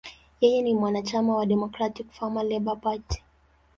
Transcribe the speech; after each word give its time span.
Yeye 0.41 0.61
ni 0.61 0.73
mwanachama 0.73 1.35
wa 1.37 1.45
Democratic–Farmer–Labor 1.45 2.79
Party. 2.81 3.23